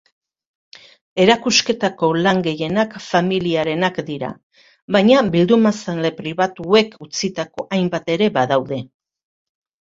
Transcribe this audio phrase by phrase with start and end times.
[1.25, 4.31] Erakusketako lan gehienak familiarenak dira,
[4.97, 8.83] baina bildumazale pribatuek utzitako hainbat ere badaude.